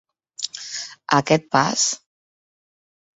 [1.17, 1.83] A aquest pas.